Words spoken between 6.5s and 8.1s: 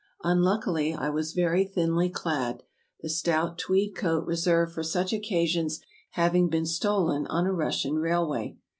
stolen on a Russian